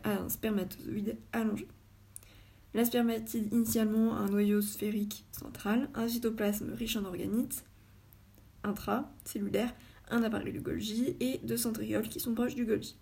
un 0.09 0.29
spermatozoïde 0.29 1.17
allongé. 1.31 1.67
La 2.73 2.83
spermatide 2.85 3.51
initialement 3.53 4.15
a 4.15 4.19
un 4.19 4.27
noyau 4.27 4.61
sphérique 4.61 5.25
central, 5.31 5.89
un 5.95 6.07
cytoplasme 6.07 6.73
riche 6.73 6.97
en 6.97 7.05
organites 7.05 7.63
intracellulaires, 8.63 9.73
un 10.09 10.23
appareil 10.23 10.53
de 10.53 10.59
Golgi 10.59 11.15
et 11.19 11.39
deux 11.43 11.57
centrioles 11.57 12.09
qui 12.09 12.19
sont 12.19 12.33
proches 12.33 12.55
du 12.55 12.65
Golgi. 12.65 12.97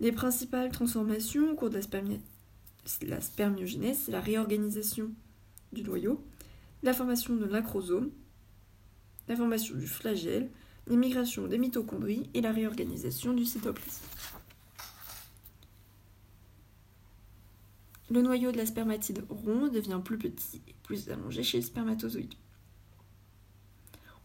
Les 0.00 0.12
principales 0.12 0.70
transformations 0.70 1.50
au 1.50 1.54
cours 1.54 1.70
de 1.70 1.80
la, 3.02 3.20
spermiogénèse, 3.20 3.98
c'est 4.04 4.12
la 4.12 4.20
réorganisation 4.20 5.10
du 5.72 5.82
noyau, 5.82 6.22
la 6.82 6.92
formation 6.92 7.34
de 7.34 7.46
l'acrosome, 7.46 8.10
la 9.28 9.36
formation 9.36 9.74
du 9.74 9.86
flagelle, 9.86 10.50
l'immigration 10.86 11.46
des 11.46 11.58
mitochondries 11.58 12.28
et 12.34 12.40
la 12.40 12.52
réorganisation 12.52 13.32
du 13.32 13.44
cytoplasme. 13.44 14.04
Le 18.08 18.22
noyau 18.22 18.52
de 18.52 18.56
la 18.56 18.66
spermatide 18.66 19.24
rond 19.28 19.66
devient 19.66 20.00
plus 20.04 20.18
petit 20.18 20.62
et 20.68 20.74
plus 20.84 21.08
allongé 21.08 21.42
chez 21.42 21.58
le 21.58 21.64
spermatozoïde. 21.64 22.34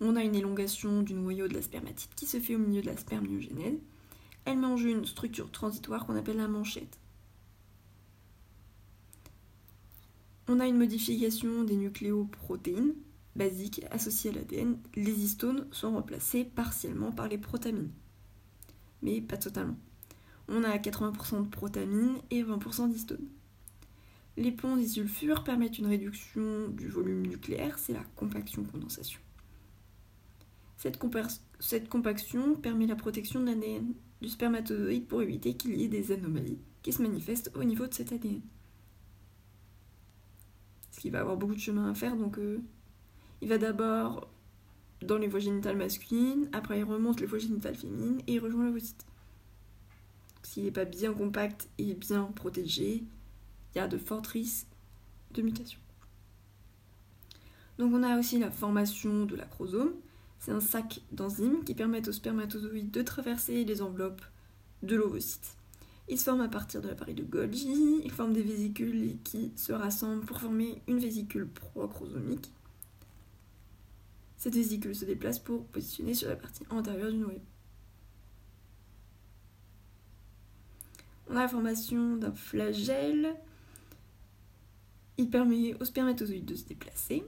On 0.03 0.15
a 0.15 0.24
une 0.24 0.36
élongation 0.36 1.03
du 1.03 1.13
noyau 1.13 1.48
de 1.48 1.53
la 1.53 1.62
spermatide 1.62 2.10
qui 2.15 2.25
se 2.25 2.39
fait 2.39 2.55
au 2.55 2.60
milieu 2.60 2.81
de 2.81 2.88
la 2.88 2.98
spermiogénèse. 2.98 3.77
Elle 4.46 4.58
met 4.58 4.65
en 4.65 4.75
jeu 4.75 4.89
une 4.89 5.05
structure 5.05 5.51
transitoire 5.51 6.08
qu'on 6.08 6.15
appelle 6.15 6.38
la 6.38 6.48
manchette. 6.48 6.98
On 10.48 10.60
a 10.60 10.65
une 10.65 10.79
modification 10.79 11.63
des 11.63 11.75
nucléoprotéines 11.75 12.96
basiques 13.36 13.86
associées 13.91 14.31
à 14.31 14.34
l'ADN. 14.34 14.79
Les 14.96 15.24
histones 15.24 15.67
sont 15.72 15.91
remplacés 15.91 16.46
partiellement 16.46 17.12
par 17.12 17.27
les 17.27 17.38
protamines, 17.38 17.91
mais 19.03 19.22
pas 19.22 19.38
totalement. 19.38 19.77
On 20.48 20.63
a 20.63 20.75
80% 20.77 21.43
de 21.43 21.50
protamines 21.50 22.17
et 22.31 22.43
20% 22.43 22.89
d'histones. 22.89 23.29
Les 24.36 24.51
ponts 24.51 24.77
disulfures 24.77 25.43
permettent 25.43 25.77
une 25.77 25.86
réduction 25.86 26.70
du 26.70 26.88
volume 26.88 27.27
nucléaire, 27.27 27.77
c'est 27.77 27.93
la 27.93 28.03
compaction-condensation. 28.15 29.20
Cette, 31.59 31.89
compaction 31.89 32.55
permet 32.55 32.88
la 32.88 32.95
protection 32.95 33.39
de 33.39 33.45
l'ADN 33.45 33.93
du 34.19 34.29
spermatozoïde 34.29 35.05
pour 35.05 35.21
éviter 35.21 35.53
qu'il 35.53 35.75
y 35.75 35.83
ait 35.83 35.88
des 35.88 36.11
anomalies 36.11 36.57
qui 36.81 36.91
se 36.91 37.03
manifestent 37.03 37.51
au 37.55 37.63
niveau 37.63 37.85
de 37.85 37.93
cet 37.93 38.11
ADN. 38.11 38.41
Ce 40.89 41.00
qui 41.00 41.11
va 41.11 41.19
avoir 41.19 41.38
beaucoup 41.38 41.53
de 41.53 41.59
chemin 41.59 41.91
à 41.91 41.93
faire, 41.93 42.15
donc 42.15 42.39
euh, 42.39 42.63
il 43.41 43.49
va 43.49 43.60
d'abord 43.60 44.27
dans 45.03 45.19
les 45.19 45.27
voies 45.27 45.39
génitales 45.39 45.77
masculines, 45.77 46.49
après 46.51 46.79
il 46.79 46.84
remonte 46.84 47.19
les 47.19 47.27
voies 47.27 47.38
génitales 47.38 47.75
féminines 47.75 48.21
et 48.25 48.34
il 48.34 48.39
rejoint 48.39 48.65
l'ovocyte. 48.65 49.06
S'il 50.41 50.63
n'est 50.63 50.71
pas 50.71 50.86
bien 50.86 51.13
compact 51.13 51.69
et 51.77 51.93
bien 51.93 52.23
protégé, 52.23 53.03
il 53.73 53.77
y 53.77 53.79
a 53.79 53.88
de 53.88 53.99
fortes 53.99 54.27
risques 54.27 54.65
de 55.32 55.43
mutation. 55.43 55.79
Donc 57.77 57.93
on 57.93 58.01
a 58.01 58.17
aussi 58.17 58.39
la 58.39 58.49
formation 58.49 59.25
de 59.25 59.36
l'acrosome. 59.36 59.93
C'est 60.41 60.51
un 60.51 60.60
sac 60.60 61.01
d'enzymes 61.12 61.63
qui 61.63 61.73
permettent 61.73 62.10
aux 62.10 62.13
spermatozoïdes 62.13 62.91
de 62.91 63.01
traverser 63.01 63.63
les 63.63 63.82
enveloppes 63.82 64.23
de 64.84 64.97
l'ovocyte. 64.97 65.56
Il 66.10 66.19
se 66.19 66.25
forme 66.25 66.41
à 66.41 66.49
partir 66.49 66.82
de 66.82 66.89
l'appareil 66.89 67.15
de 67.15 67.23
Golgi, 67.23 68.01
il 68.04 68.12
forme 68.12 68.34
des 68.34 68.41
vésicules 68.41 69.17
qui 69.23 69.54
se 69.56 69.71
rassemblent 69.71 70.25
pour 70.25 70.41
former 70.41 70.82
une 70.88 70.99
vésicule 70.99 71.47
prochromosomique. 71.47 72.51
Cette 74.38 74.56
vésicule 74.56 74.95
se 74.95 75.06
déplace 75.06 75.39
pour 75.39 75.65
positionner 75.67 76.15
sur 76.15 76.27
la 76.27 76.36
partie 76.36 76.63
antérieure 76.69 77.12
du 77.12 77.17
noyau. 77.17 77.39
On 81.30 81.38
a 81.38 81.43
la 81.43 81.47
formation 81.47 82.17
d'un 82.17 82.34
flagelle 82.34 83.38
il 85.21 85.30
permet 85.30 85.75
aux 85.80 85.86
spermatozoïdes 85.86 86.45
de 86.45 86.56
se 86.56 86.65
déplacer. 86.65 87.23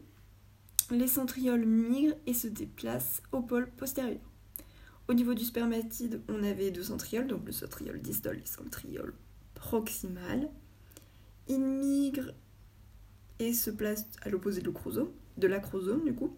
Les 0.92 1.08
centrioles 1.08 1.66
migrent 1.66 2.16
et 2.28 2.34
se 2.34 2.48
déplacent 2.48 3.24
au 3.32 3.42
pôle 3.42 3.70
postérieur. 3.70 4.20
Au 5.08 5.14
niveau 5.14 5.34
du 5.34 5.44
spermatide, 5.44 6.22
on 6.30 6.44
avait 6.44 6.72
deux 6.72 6.84
centrioles, 6.84 7.28
donc 7.28 7.46
le 7.46 7.52
centriole 7.52 8.02
distal 8.02 8.38
et 8.38 8.40
le 8.40 8.46
centriole 8.46 9.14
proximal. 9.54 10.50
Ils 11.48 11.60
migrent 11.60 12.34
et 13.40 13.54
se 13.54 13.70
placent 13.70 14.08
à 14.22 14.30
l'opposé 14.30 14.62
de 14.62 14.68
l'acrosome, 14.68 16.04
de 16.04 16.06
du 16.06 16.16
coup, 16.16 16.36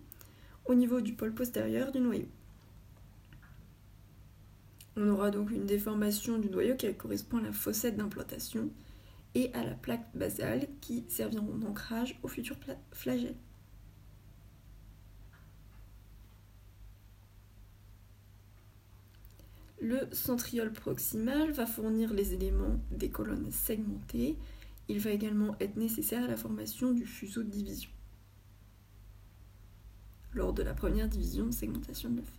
au 0.65 0.73
niveau 0.73 1.01
du 1.01 1.13
pôle 1.13 1.33
postérieur 1.33 1.91
du 1.91 1.99
noyau. 1.99 2.27
On 4.97 5.09
aura 5.09 5.29
donc 5.29 5.51
une 5.51 5.65
déformation 5.65 6.39
du 6.39 6.49
noyau 6.49 6.75
qui 6.75 6.91
correspond 6.95 7.37
à 7.37 7.41
la 7.41 7.51
fossette 7.51 7.97
d'implantation 7.97 8.69
et 9.33 9.53
à 9.53 9.63
la 9.63 9.75
plaque 9.75 10.07
basale 10.15 10.67
qui 10.79 11.03
serviront 11.09 11.57
d'ancrage 11.57 12.17
au 12.23 12.27
futur 12.27 12.55
flagelle. 12.91 13.35
Le 19.85 20.07
centriole 20.11 20.73
proximal 20.73 21.51
va 21.51 21.67
fournir 21.67 22.11
les 22.11 22.33
éléments 22.33 22.79
des 22.89 23.11
colonnes 23.11 23.51
segmentées. 23.51 24.35
Il 24.87 24.99
va 24.99 25.11
également 25.11 25.55
être 25.59 25.75
nécessaire 25.75 26.23
à 26.23 26.27
la 26.27 26.37
formation 26.37 26.91
du 26.91 27.05
fuseau 27.05 27.43
de 27.43 27.51
division. 27.51 27.91
Lors 30.33 30.53
de 30.53 30.63
la 30.63 30.73
première 30.73 31.07
division, 31.07 31.51
segmentation 31.51 32.09
de 32.09 32.15
l'œuf. 32.15 32.31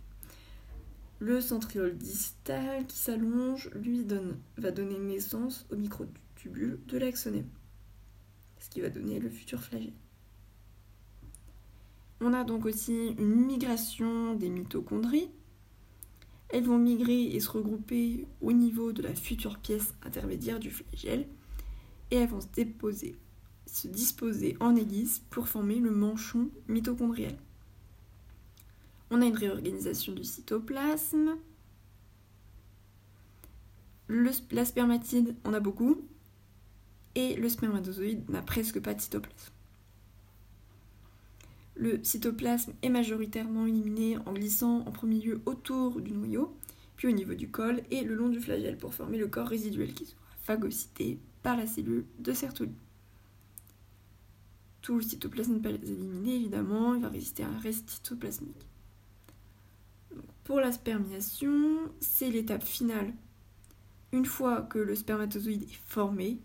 Le 1.19 1.39
centriole 1.39 1.97
distal 1.97 2.85
qui 2.85 2.97
s'allonge, 2.97 3.69
lui, 3.75 4.03
donne, 4.03 4.37
va 4.57 4.71
donner 4.71 4.99
naissance 4.99 5.65
au 5.71 5.77
microtubule 5.77 6.81
de 6.89 6.97
l'axonème, 6.97 7.47
ce 8.59 8.69
qui 8.69 8.81
va 8.81 8.89
donner 8.89 9.21
le 9.21 9.29
futur 9.29 9.61
flagelle. 9.61 9.93
On 12.19 12.33
a 12.33 12.43
donc 12.43 12.65
aussi 12.65 13.15
une 13.17 13.45
migration 13.45 14.33
des 14.33 14.49
mitochondries. 14.49 15.29
Elles 16.49 16.63
vont 16.63 16.77
migrer 16.77 17.23
et 17.23 17.39
se 17.39 17.49
regrouper 17.49 18.25
au 18.41 18.53
niveau 18.53 18.93
de 18.93 19.01
la 19.01 19.13
future 19.13 19.57
pièce 19.59 19.93
intermédiaire 20.03 20.59
du 20.59 20.71
flagelle 20.71 21.27
et 22.11 22.15
elles 22.15 22.29
vont 22.29 22.39
se, 22.39 23.87
disposer 23.87 24.55
en 24.59 24.75
hélice 24.75 25.21
pour 25.29 25.49
former 25.49 25.75
le 25.75 25.91
manchon 25.91 26.49
mitochondrial. 26.67 27.35
On 29.09 29.21
a 29.21 29.25
une 29.25 29.35
réorganisation 29.35 30.13
du 30.13 30.23
cytoplasme. 30.23 31.37
Le, 34.07 34.31
la 34.51 34.63
spermatide, 34.63 35.35
on 35.43 35.53
a 35.53 35.59
beaucoup 35.59 36.07
et 37.15 37.35
le 37.35 37.49
spermatozoïde 37.49 38.29
n'a 38.29 38.41
presque 38.41 38.79
pas 38.79 38.93
de 38.93 39.01
cytoplasme. 39.01 39.56
Le 41.79 42.03
cytoplasme 42.03 42.73
est 42.81 42.89
majoritairement 42.89 43.67
éliminé 43.67 44.17
en 44.25 44.33
glissant 44.33 44.79
en 44.87 44.91
premier 44.91 45.21
lieu 45.21 45.41
autour 45.45 46.01
du 46.01 46.11
noyau, 46.11 46.57
puis 46.95 47.07
au 47.07 47.11
niveau 47.11 47.35
du 47.35 47.51
col 47.51 47.83
et 47.91 48.03
le 48.03 48.15
long 48.15 48.29
du 48.29 48.39
flagelle 48.39 48.77
pour 48.77 48.95
former 48.95 49.19
le 49.19 49.27
corps 49.27 49.47
résiduel 49.47 49.93
qui 49.93 50.05
sera 50.05 50.19
phagocyté 50.41 51.19
par 51.43 51.55
la 51.55 51.67
cellule 51.67 52.05
de 52.17 52.33
Sertoli. 52.33 52.71
Tout 54.81 54.95
le 54.95 55.03
cytoplasme 55.03 55.53
n'est 55.53 55.59
pas 55.59 55.69
éliminé, 55.69 56.35
évidemment, 56.37 56.95
il 56.95 57.01
va 57.01 57.09
résister 57.09 57.43
à 57.43 57.49
un 57.49 57.59
reste 57.59 57.89
cytoplasmique. 57.89 58.65
pour 60.45 60.59
la 60.59 60.71
spermiation, 60.71 61.77
c'est 61.99 62.31
l'étape 62.31 62.63
finale. 62.63 63.13
Une 64.13 64.25
fois 64.25 64.61
que 64.63 64.79
le 64.79 64.95
spermatozoïde 64.95 65.63
est 65.63 65.79
formé, 65.87 66.39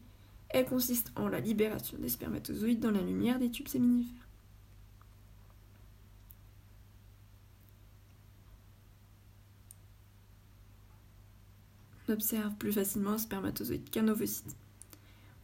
elle 0.51 0.67
consiste 0.67 1.11
en 1.17 1.29
la 1.29 1.41
libération 1.41 1.97
des 1.97 2.11
spermatozoïdes 2.11 2.81
dans 2.81 2.91
la 2.91 3.01
lumière 3.01 3.39
des 3.39 3.51
tubes 3.51 3.69
séminifères. 3.69 4.22
Observe 12.13 12.55
plus 12.55 12.73
facilement 12.73 13.13
un 13.13 13.19
spermatozoïde 13.19 13.91
qu'un 13.91 14.09
ovocyte. 14.09 14.57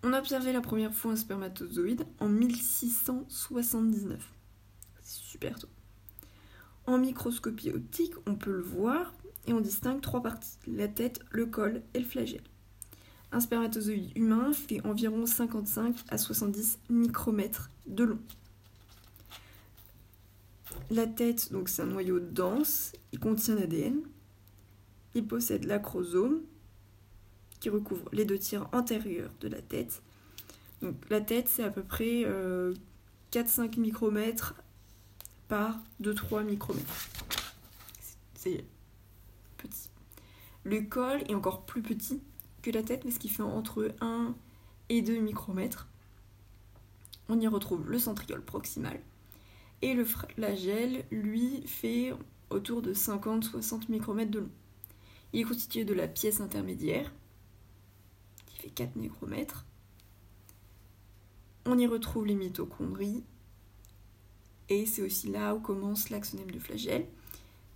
On 0.03 0.13
a 0.13 0.19
observé 0.19 0.53
la 0.53 0.61
première 0.61 0.95
fois 0.95 1.13
un 1.13 1.17
spermatozoïde 1.17 2.07
en 2.21 2.29
1679. 2.29 4.33
C'est 5.03 5.23
super 5.23 5.59
tôt. 5.59 5.69
En 6.87 6.99
microscopie 6.99 7.71
optique, 7.71 8.15
on 8.27 8.37
peut 8.37 8.53
le 8.53 8.63
voir 8.63 9.13
et 9.47 9.53
on 9.53 9.61
distingue 9.61 10.01
trois 10.01 10.23
parties 10.23 10.59
la 10.67 10.89
tête, 10.89 11.21
le 11.31 11.47
col 11.47 11.83
et 11.95 11.99
le 11.99 12.05
flagelle. 12.05 12.45
Un 13.33 13.41
spermatozoïde 13.41 14.17
humain 14.17 14.53
fait 14.53 14.85
environ 14.87 15.27
55 15.27 15.97
à 16.09 16.17
70 16.17 16.79
micromètres 16.89 17.71
de 17.87 18.05
long. 18.05 18.21
La 20.91 21.07
tête, 21.07 21.53
donc 21.53 21.69
c'est 21.69 21.83
un 21.83 21.87
noyau 21.87 22.21
dense, 22.21 22.93
il 23.13 23.19
contient 23.19 23.57
l'ADN. 23.57 24.01
Il 25.15 25.27
possède 25.27 25.65
l'acrosome, 25.65 26.41
qui 27.61 27.71
recouvre 27.71 28.09
les 28.13 28.25
deux 28.25 28.39
tiers 28.39 28.69
antérieurs 28.73 29.31
de 29.41 29.49
la 29.49 29.61
tête. 29.61 30.03
Donc 30.83 30.95
la 31.11 31.21
tête, 31.21 31.49
c'est 31.49 31.65
à 31.65 31.71
peu 31.71 31.83
près 31.83 32.25
4-5 32.25 32.27
euh, 32.27 33.81
micromètres 33.81 34.55
par 35.49 35.79
2-3 36.03 36.45
micromètres. 36.45 37.09
C'est 38.35 38.65
petit. 39.57 39.89
Le 40.65 40.83
col 40.83 41.23
est 41.29 41.35
encore 41.35 41.65
plus 41.65 41.83
petit 41.83 42.21
que 42.63 42.71
la 42.71 42.83
tête, 42.83 43.05
mais 43.05 43.11
ce 43.11 43.19
qui 43.19 43.29
fait 43.29 43.43
entre 43.43 43.95
1 44.01 44.35
et 44.89 45.03
2 45.03 45.19
micromètres. 45.19 45.89
On 47.29 47.41
y 47.41 47.47
retrouve 47.47 47.89
le 47.91 47.99
centriole 47.99 48.43
proximal. 48.43 49.01
Et 49.83 49.95
le 49.95 50.05
flagelle, 50.05 51.05
lui, 51.11 51.63
fait 51.67 52.13
autour 52.51 52.83
de 52.83 52.95
50-60 52.95 53.91
micromètres 53.91 54.31
de 54.31 54.41
long. 54.41 54.51
Il 55.33 55.41
est 55.41 55.45
constitué 55.45 55.85
de 55.85 55.95
la 55.95 56.09
pièce 56.09 56.41
intermédiaire, 56.41 57.13
qui 58.69 58.85
fait 58.85 58.87
4 58.87 58.97
micromètres. 58.97 59.65
On 61.65 61.79
y 61.79 61.87
retrouve 61.87 62.27
les 62.27 62.35
mitochondries, 62.35 63.23
et 64.69 64.87
c'est 64.87 65.03
aussi 65.03 65.29
là 65.29 65.55
où 65.55 65.61
commence 65.61 66.11
l'axonème 66.11 66.51
de 66.51 66.59
flagelle. 66.59 67.07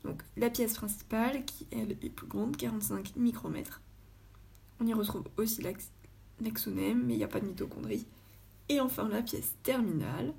Donc 0.05 0.22
la 0.37 0.50
pièce 0.50 0.74
principale, 0.74 1.44
qui 1.44 1.66
elle 1.70 1.92
est 1.92 2.11
plus 2.11 2.26
grande, 2.26 2.57
45 2.57 3.16
micromètres. 3.16 3.81
On 4.81 4.87
y 4.87 4.94
retrouve 4.94 5.24
aussi 5.37 5.62
l'axonème, 6.40 7.05
mais 7.05 7.14
il 7.14 7.18
n'y 7.18 7.24
a 7.24 7.28
pas 7.28 7.40
de 7.40 7.46
mitochondries. 7.46 8.07
Et 8.68 8.81
enfin 8.81 9.09
la 9.09 9.22
pièce 9.22 9.55
terminale, 9.62 10.35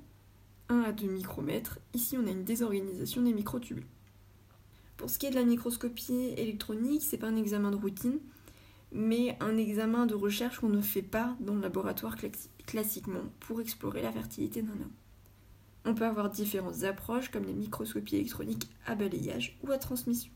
1 0.68 0.80
à 0.80 0.92
2 0.92 1.06
micromètres. 1.06 1.78
Ici, 1.92 2.16
on 2.18 2.26
a 2.26 2.30
une 2.30 2.44
désorganisation 2.44 3.22
des 3.22 3.32
microtubules. 3.32 3.86
Pour 4.96 5.10
ce 5.10 5.18
qui 5.18 5.26
est 5.26 5.30
de 5.30 5.36
la 5.36 5.44
microscopie 5.44 6.34
électronique, 6.36 7.02
c'est 7.02 7.18
pas 7.18 7.28
un 7.28 7.36
examen 7.36 7.70
de 7.70 7.76
routine, 7.76 8.18
mais 8.94 9.36
un 9.40 9.56
examen 9.56 10.06
de 10.06 10.14
recherche 10.14 10.60
qu'on 10.60 10.68
ne 10.68 10.80
fait 10.80 11.02
pas 11.02 11.36
dans 11.40 11.54
le 11.54 11.60
laboratoire 11.60 12.16
classiquement 12.64 13.24
pour 13.40 13.60
explorer 13.60 14.00
la 14.00 14.12
fertilité 14.12 14.62
d'un 14.62 14.72
homme. 14.72 14.92
On 15.84 15.94
peut 15.94 16.06
avoir 16.06 16.30
différentes 16.30 16.84
approches 16.84 17.28
comme 17.28 17.44
les 17.44 17.52
microscopies 17.52 18.16
électroniques 18.16 18.70
à 18.86 18.94
balayage 18.94 19.58
ou 19.62 19.72
à 19.72 19.78
transmission. 19.78 20.30